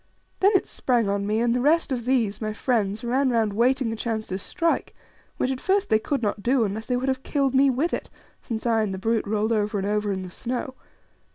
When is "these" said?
2.05-2.41